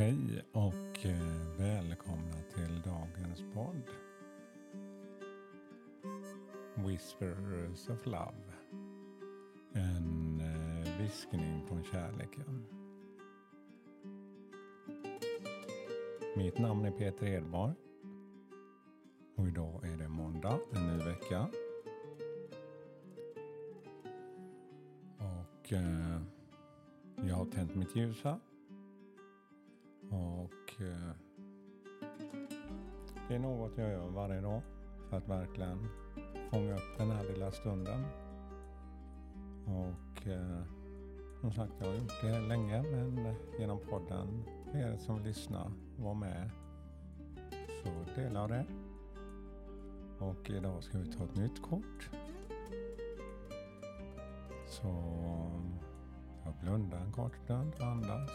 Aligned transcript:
Hej 0.00 0.44
och 0.52 1.06
eh, 1.06 1.58
välkomna 1.58 2.36
till 2.54 2.82
dagens 2.84 3.42
podd. 3.54 3.82
Whispers 6.74 7.88
of 7.88 8.06
Love. 8.06 8.52
En 9.72 10.40
eh, 10.40 11.00
viskning 11.00 11.66
från 11.68 11.84
kärleken. 11.84 12.64
Mitt 16.36 16.58
namn 16.58 16.84
är 16.84 16.90
Peter 16.90 17.26
Edborg. 17.26 17.74
Och 19.36 19.48
idag 19.48 19.84
är 19.84 19.96
det 19.96 20.08
måndag, 20.08 20.58
en 20.72 20.86
ny 20.86 21.04
vecka. 21.04 21.48
Och 25.18 25.72
eh, 25.72 26.20
jag 27.28 27.34
har 27.34 27.46
tänt 27.46 27.74
mitt 27.74 27.96
ljus 27.96 28.24
här. 28.24 28.49
Och 30.10 30.80
eh, 30.80 31.12
det 33.28 33.34
är 33.34 33.38
något 33.38 33.72
jag 33.78 33.90
gör 33.90 34.08
varje 34.08 34.40
dag 34.40 34.62
för 35.08 35.16
att 35.16 35.28
verkligen 35.28 35.88
fånga 36.50 36.74
upp 36.74 36.98
den 36.98 37.10
här 37.10 37.24
lilla 37.24 37.52
stunden. 37.52 38.04
Och 39.66 40.26
eh, 40.26 40.62
som 41.40 41.52
sagt, 41.52 41.72
jag 41.78 41.86
har 41.86 41.94
gjort 41.94 42.22
det 42.22 42.40
länge 42.40 42.82
men 42.82 43.34
genom 43.58 43.78
podden, 43.78 44.44
er 44.74 44.96
som 44.96 45.22
lyssnar, 45.22 45.72
var 45.96 46.14
med, 46.14 46.50
så 47.82 48.20
delar 48.20 48.48
det. 48.48 48.64
Och 50.18 50.50
idag 50.50 50.82
ska 50.82 50.98
vi 50.98 51.12
ta 51.12 51.24
ett 51.24 51.36
nytt 51.36 51.62
kort. 51.62 52.10
Så 54.66 54.88
jag 56.44 56.54
blundar 56.60 56.98
en 56.98 57.12
kort 57.12 57.36
stund, 57.44 57.72
andas 57.80 58.30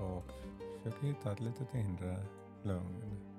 och 0.00 0.32
försöker 0.82 1.06
hitta 1.06 1.32
ett 1.32 1.40
litet 1.40 1.74
inre 1.74 2.16
lugn. 2.62 3.29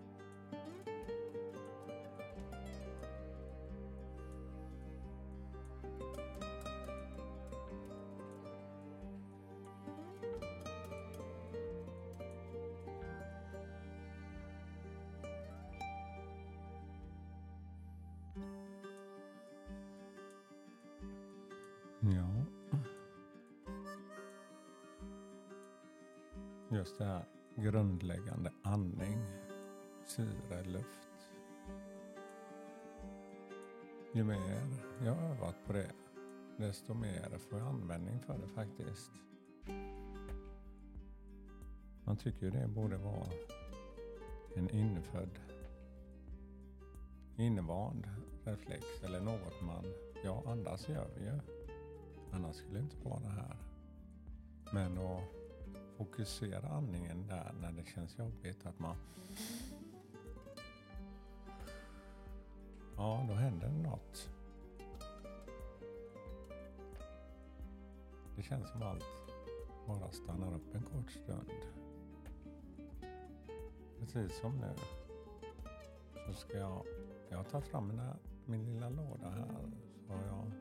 Just 26.81 26.97
det 26.97 27.05
här 27.05 27.25
grundläggande 27.55 28.51
andning, 28.63 29.19
syre, 30.05 30.63
luft. 30.63 31.29
Ju 34.13 34.23
mer 34.23 34.67
jag 35.05 35.13
har 35.13 35.29
övat 35.29 35.55
på 35.67 35.73
det, 35.73 35.91
desto 36.57 36.93
mer 36.93 37.37
får 37.37 37.59
jag 37.59 37.67
användning 37.67 38.19
för 38.19 38.37
det 38.37 38.47
faktiskt. 38.47 39.11
Man 42.03 42.17
tycker 42.17 42.45
ju 42.45 42.52
det 42.52 42.67
borde 42.67 42.97
vara 42.97 43.27
en 44.55 44.69
infödd, 44.69 45.39
invand 47.37 48.07
reflex 48.43 48.85
eller 49.03 49.21
något 49.21 49.61
man, 49.61 49.85
ja 50.23 50.43
andas 50.45 50.89
gör 50.89 51.07
vi 51.17 51.23
ju. 51.23 51.39
Annars 52.31 52.55
skulle 52.55 52.73
det 52.73 52.83
inte 52.83 53.09
vara 53.09 53.20
det 53.20 53.30
här. 53.30 53.58
Men 54.73 54.97
att 54.97 55.40
fokusera 56.02 56.67
andningen 56.67 57.28
där 57.28 57.54
när 57.62 57.72
det 57.72 57.86
känns 57.86 58.17
jobbigt. 58.17 58.66
Att 58.66 58.80
man... 58.80 58.95
Ja, 62.95 63.26
då 63.28 63.34
händer 63.34 63.67
det 63.67 63.89
något. 63.89 64.30
Det 68.36 68.44
känns 68.44 68.70
som 68.70 68.84
allt 68.84 69.06
bara 69.88 70.12
stannar 70.12 70.56
upp 70.56 70.76
en 70.76 70.82
kort 70.82 71.12
stund. 71.12 71.52
Precis 74.00 74.39
som 74.39 74.58
nu. 74.58 74.73
Så 76.28 76.33
ska 76.33 76.58
jag... 76.58 76.86
Jag 77.30 77.50
tar 77.50 77.62
fram 77.62 77.88
mina, 77.88 78.18
min 78.45 78.66
lilla 78.66 78.89
låda 78.89 79.30
här. 79.30 79.72
Så 80.08 80.14
jag 80.14 80.52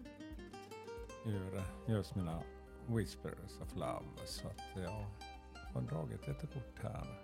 ur 1.25 1.62
just 1.87 2.15
mina 2.15 2.43
Whispers 2.87 3.61
of 3.61 3.77
Love. 3.77 4.05
Så 4.25 4.49
att 4.49 4.61
jag 4.75 5.07
har 5.72 5.81
dragit 5.81 6.28
ett 6.28 6.41
kort 6.41 6.82
här. 6.82 7.20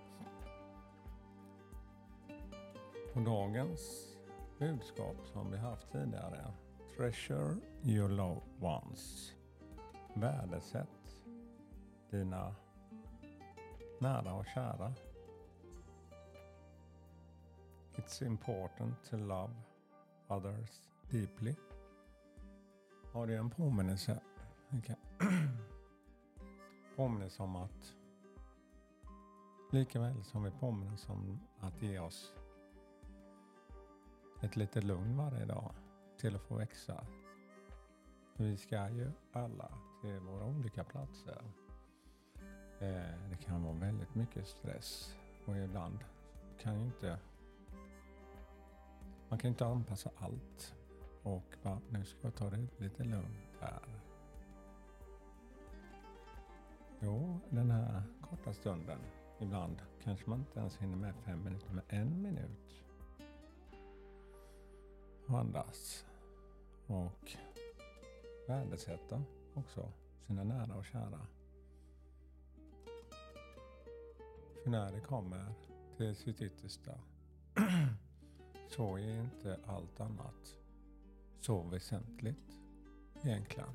Och 3.15 3.23
dagens 3.23 4.17
budskap 4.59 5.17
som 5.33 5.51
vi 5.51 5.57
haft 5.57 5.93
tidigare. 5.93 6.53
Treasure 6.97 7.57
your 7.83 8.09
loved 8.09 8.43
ones. 8.61 9.33
Värdesätt 10.15 11.23
dina 12.11 12.55
nära 14.01 14.35
och 14.35 14.47
kära. 14.47 14.95
It's 17.97 18.27
important 18.27 19.05
to 19.11 19.17
love 19.17 19.55
others 20.29 20.89
deeply. 21.11 21.55
Har 23.13 23.27
du 23.27 23.35
en 23.35 23.51
påminnelse? 23.51 24.21
Okay. 24.79 24.97
påminnelse 26.97 27.43
om 27.43 27.57
att 27.57 27.96
likaväl 29.71 30.25
som 30.25 30.43
vi 30.43 30.51
påminns 30.51 31.09
om 31.09 31.41
att 31.61 31.83
ge 31.83 31.99
oss 31.99 32.35
ett 34.43 34.57
litet 34.57 34.85
lugn 34.85 35.17
varje 35.17 35.45
dag 35.45 35.75
till 36.19 36.37
att 36.37 36.43
få 36.43 36.55
växa. 36.55 37.07
Vi 38.37 38.57
ska 38.57 38.91
ju 38.91 39.11
alla 39.33 39.79
till 40.03 40.21
våra 40.21 40.45
olika 40.45 40.85
platser. 40.85 41.43
Eh, 42.79 43.29
det 43.31 43.37
kan 43.45 43.63
vara 43.63 43.75
väldigt 43.75 44.15
mycket 44.15 44.49
stress 44.49 45.17
och 45.47 45.57
ibland 45.57 45.99
kan 46.59 46.81
ju 46.81 46.87
inte 46.87 47.19
man 49.29 49.39
kan 49.39 49.49
inte 49.49 49.67
anpassa 49.67 50.11
allt 50.17 50.75
och 51.23 51.57
bara, 51.63 51.81
nu 51.91 52.05
ska 52.05 52.19
jag 52.23 52.35
ta 52.35 52.51
det 52.51 52.67
lite 52.79 53.05
lugnt 53.05 53.57
här. 53.61 53.83
Jo, 57.01 57.41
den 57.51 57.71
här 57.71 58.03
korta 58.21 58.53
stunden. 58.53 58.99
Ibland 59.39 59.83
kanske 60.03 60.31
man 60.31 60.39
inte 60.39 60.61
ens 60.61 60.77
hinner 60.77 60.97
med 60.97 61.15
fem 61.25 61.45
minuter, 61.45 61.71
men 61.73 61.85
en 61.89 62.23
minut. 62.23 62.85
Och 65.27 65.39
andas. 65.39 66.05
Och 66.87 67.37
värdesätta 68.49 69.23
också 69.55 69.93
sina 70.27 70.45
nära 70.45 70.75
och 70.75 70.85
kära. 70.85 71.27
För 74.63 74.71
när 74.71 74.93
det 74.93 75.01
kommer 75.01 75.55
till 75.97 76.17
sitt 76.17 76.43
yttersta 76.43 76.99
så 78.69 78.99
är 78.99 79.21
inte 79.21 79.61
allt 79.67 80.01
annat 80.01 80.57
så 81.41 81.63
väsentligt 81.63 82.61
egentligen. 83.23 83.69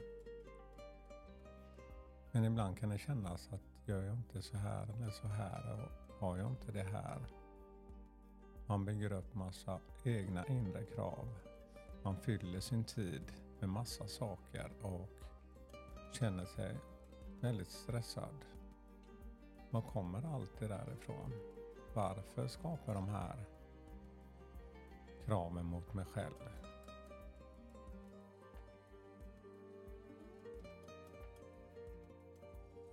Men 2.32 2.46
ibland 2.46 2.78
kan 2.78 2.90
det 2.90 2.98
kännas 2.98 3.50
att 3.54 3.71
gör 3.86 4.04
jag 4.04 4.16
inte 4.16 4.42
så 4.42 4.58
här 4.58 4.84
eller 4.84 5.10
så 5.10 5.28
här 5.28 5.74
och 5.74 6.20
har 6.20 6.38
jag 6.38 6.48
inte 6.48 6.72
det 6.72 6.84
här. 6.84 7.20
Man 8.66 8.86
bygger 8.86 9.14
upp 9.14 9.36
massa 9.36 9.80
egna 10.04 10.46
inre 10.46 10.86
krav. 10.86 11.28
Man 12.04 12.18
fyller 12.18 12.60
sin 12.60 12.84
tid 12.84 13.22
med 13.60 13.70
massa 13.70 14.08
saker 14.08 14.72
och 14.82 15.10
känner 16.14 16.46
sig 16.46 16.78
väldigt 17.40 17.72
stressad. 17.72 18.46
Var 19.70 19.82
kommer 19.82 20.36
allt 20.36 20.60
det 20.60 20.68
där 20.68 20.94
ifrån? 20.94 21.32
Varför 21.94 22.48
skapar 22.48 22.94
de 22.94 23.10
här 23.10 23.46
kraven 25.26 25.66
mot 25.66 25.94
mig 25.94 26.06
själv? 26.06 26.71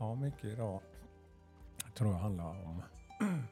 Ja, 0.08 0.14
mycket 0.14 0.44
idag 0.44 0.80
tror 1.94 2.12
jag 2.12 2.18
handlar 2.18 2.64
om 2.64 2.82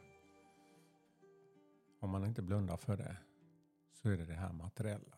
om 1.99 2.09
man 2.09 2.25
inte 2.25 2.41
blundar 2.41 2.77
för 2.77 2.97
det 2.97 3.17
så 3.93 4.09
är 4.09 4.17
det 4.17 4.25
det 4.25 4.33
här 4.33 4.53
materiella. 4.53 5.17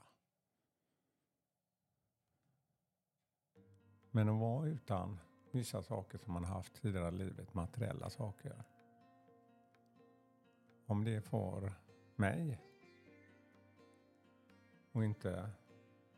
Men 4.11 4.29
att 4.29 4.39
vara 4.39 4.67
utan 4.67 5.19
vissa 5.51 5.83
saker 5.83 6.17
som 6.17 6.33
man 6.33 6.43
haft 6.43 6.81
tidigare 6.81 7.07
i 7.07 7.11
livet, 7.11 7.53
materiella 7.53 8.09
saker. 8.09 8.63
Om 10.85 11.03
det 11.03 11.21
får 11.21 11.73
mig 12.15 12.61
och 14.91 15.05
inte 15.05 15.49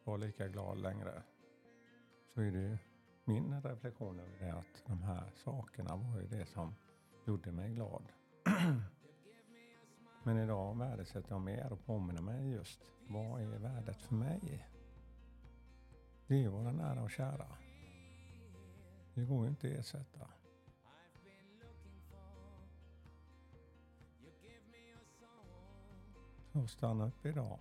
vara 0.03 0.18
lika 0.18 0.47
glad 0.47 0.77
längre 0.77 1.23
så 2.33 2.41
är 2.41 2.51
det 2.51 2.59
ju 2.59 2.77
min 3.23 3.62
reflektion 3.62 4.19
över 4.19 4.39
det 4.39 4.51
att 4.53 4.83
de 4.88 5.03
här 5.03 5.31
sakerna 5.35 5.95
var 5.95 6.21
ju 6.21 6.27
det 6.27 6.45
som 6.45 6.75
gjorde 7.25 7.51
mig 7.51 7.73
glad 7.73 8.03
Men 10.23 10.38
idag 10.38 10.77
värdesätter 10.77 11.31
jag 11.31 11.41
mer 11.41 11.73
och 11.73 11.85
påminner 11.85 12.21
mig 12.21 12.51
just 12.51 12.91
vad 13.07 13.41
är 13.41 13.45
värdet 13.45 14.01
för 14.01 14.15
mig? 14.15 14.68
Det 16.27 16.33
är 16.35 16.39
ju 16.39 16.47
våra 16.47 16.71
nära 16.71 17.03
och 17.03 17.12
kära. 17.12 17.47
Det 19.13 19.25
går 19.25 19.44
ju 19.44 19.50
inte 19.50 19.68
att 19.68 19.73
ersätta. 19.73 20.27
Så 26.51 26.68
stanna 26.68 27.07
upp 27.07 27.25
idag 27.25 27.59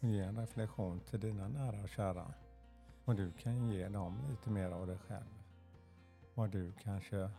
och 0.00 0.08
ge 0.08 0.20
en 0.20 0.38
reflektion 0.38 1.00
till 1.00 1.20
dina 1.20 1.48
nära 1.48 1.82
och 1.82 1.88
kära. 1.88 2.34
Och 3.08 3.14
du 3.14 3.32
kan 3.32 3.68
ge 3.68 3.88
dem 3.88 4.18
lite 4.30 4.50
mer 4.50 4.70
av 4.70 4.86
dig 4.86 4.98
själv. 4.98 5.42
Vad 6.34 6.50
du 6.50 6.72
kanske 6.82 7.30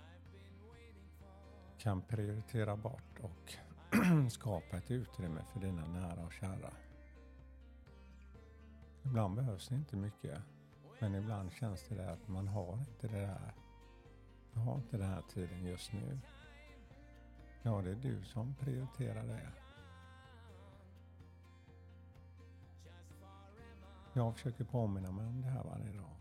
kan 1.78 2.02
prioritera 2.02 2.76
bort 2.76 3.20
och 3.22 3.54
skapa 4.32 4.78
ett 4.78 4.92
utrymme 4.92 5.44
för 5.54 5.60
dina 5.60 5.88
nära 5.88 6.26
och 6.26 6.34
kära. 6.34 6.74
Ibland 9.04 9.36
behövs 9.36 9.68
det 9.68 9.76
inte 9.76 9.96
mycket. 9.96 10.42
Men 11.00 11.16
ibland 11.16 11.52
känns 11.52 11.84
det 11.84 11.96
där 11.96 12.14
att 12.14 12.28
man 12.28 12.48
har 12.48 12.74
inte 12.74 13.08
det 13.08 13.22
där. 13.22 13.54
Jag 14.54 14.62
har 14.62 14.76
inte 14.76 14.98
den 14.98 15.10
här 15.10 15.24
tiden 15.34 15.66
just 15.66 15.94
nu. 15.94 16.20
Ja, 17.62 17.82
det 17.82 17.92
är 17.92 17.96
du 17.96 18.24
som 18.24 18.56
prioriterar 18.56 19.24
det. 19.24 19.50
Jag 24.14 24.36
försöker 24.36 24.64
påminna 24.64 25.12
mig 25.12 25.26
om 25.26 25.42
det 25.42 25.48
här 25.48 25.64
varje 25.64 25.92
dag. 25.92 26.16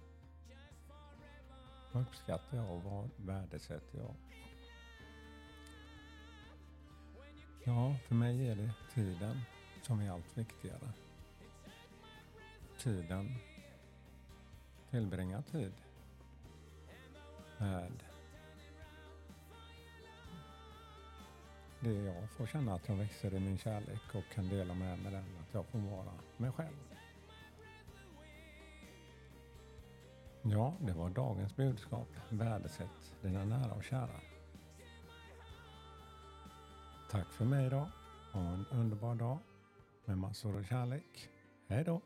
Vad 1.93 2.03
uppskattar 2.03 2.57
jag 2.57 2.71
och 2.71 2.83
vad 2.83 3.11
värdesätter 3.17 3.99
jag? 3.99 4.15
Ja, 7.65 7.97
för 8.09 8.15
mig 8.15 8.49
är 8.49 8.57
det 8.57 8.73
tiden 8.95 9.41
som 9.83 10.01
är 10.01 10.11
allt 10.11 10.39
viktigare. 10.39 10.93
Tiden, 12.79 13.35
tillbringa 14.91 15.43
tid 15.43 15.73
med 17.59 17.93
det 21.81 21.93
jag 21.93 22.31
får 22.31 22.47
känna 22.47 22.75
att 22.75 22.89
jag 22.89 22.97
växer 22.97 23.35
i 23.35 23.41
min 23.41 23.59
kärlek 23.59 24.15
och 24.15 24.35
kan 24.35 24.49
dela 24.49 24.75
med 24.75 24.99
mig 24.99 25.13
den, 25.13 25.25
att 25.25 25.55
jag 25.55 25.67
får 25.67 25.79
vara 25.79 26.13
mig 26.37 26.53
själv. 26.53 26.77
Ja, 30.51 30.75
det 30.81 30.93
var 30.93 31.11
dagens 31.11 31.57
budskap. 31.57 32.09
Värdesätt 32.29 33.15
dina 33.23 33.45
nära 33.45 33.73
och 33.73 33.85
kära. 33.85 34.21
Tack 37.11 37.33
för 37.33 37.45
mig 37.45 37.67
idag. 37.67 37.87
Ha 38.33 38.41
en 38.41 38.67
underbar 38.71 39.15
dag 39.15 39.39
med 40.05 40.19
massor 40.19 40.59
av 40.59 40.63
kärlek. 40.63 41.29
Hej 41.69 41.85
då! 41.85 42.01